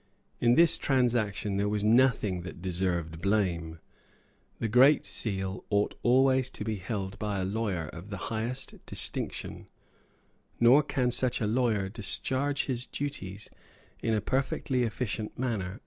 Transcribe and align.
In 0.39 0.55
this 0.55 0.79
transaction 0.79 1.57
there 1.57 1.69
was 1.69 1.83
nothing 1.83 2.41
that 2.41 2.59
deserved 2.59 3.21
blame. 3.21 3.77
The 4.57 4.67
Great 4.67 5.05
Seal 5.05 5.63
ought 5.69 5.93
always 6.01 6.49
to 6.49 6.63
be 6.63 6.77
held 6.77 7.19
by 7.19 7.37
a 7.39 7.45
lawyer 7.45 7.85
of 7.85 8.09
the 8.09 8.17
highest 8.33 8.83
distinction; 8.87 9.67
nor 10.59 10.81
can 10.81 11.11
such 11.11 11.39
a 11.39 11.45
lawyer 11.45 11.87
discharge 11.87 12.65
his 12.65 12.87
duties 12.87 13.51
in 14.01 14.15
a 14.15 14.21
perfectly 14.21 14.81
efficient 14.81 15.37
manner 15.37 15.37
unless, 15.37 15.37
with 15.37 15.37
the 15.37 15.39
Great 15.39 15.39
Seal, 15.39 15.43
he 15.43 15.59
accepts 15.59 15.61
a 15.61 15.67
peerage. 15.69 15.79